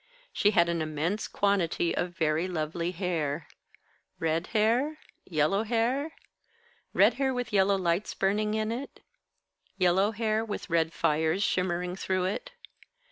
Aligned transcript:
She 0.33 0.49
had 0.49 0.67
an 0.67 0.81
immense 0.81 1.27
quantity 1.27 1.95
of 1.95 2.17
very 2.17 2.47
lovely 2.47 2.89
hair. 2.89 3.47
Red 4.17 4.47
hair? 4.47 4.97
Yellow 5.25 5.61
hair? 5.61 6.13
Red 6.91 7.13
hair 7.21 7.35
with 7.35 7.53
yellow 7.53 7.77
lights 7.77 8.15
burning 8.15 8.55
in 8.55 8.71
it? 8.71 9.01
Yellow 9.77 10.09
hair 10.09 10.43
with 10.43 10.71
red 10.71 10.91
fires 10.91 11.43
shimmering 11.43 11.95
through 11.95 12.25
it? 12.25 12.49